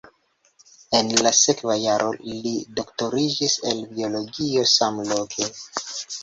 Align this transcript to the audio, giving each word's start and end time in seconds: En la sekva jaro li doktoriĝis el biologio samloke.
En 0.99 1.11
la 1.27 1.31
sekva 1.39 1.75
jaro 1.81 2.07
li 2.29 2.53
doktoriĝis 2.79 3.59
el 3.73 3.85
biologio 3.93 4.65
samloke. 4.73 5.51